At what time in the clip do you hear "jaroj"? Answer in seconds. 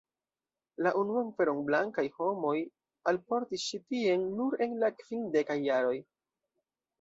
5.69-5.95